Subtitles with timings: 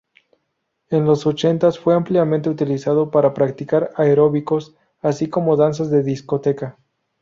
[0.89, 6.79] En los ochentas fue ampliamente utilizado para practicar aeróbicos, así como danzas de discoteca.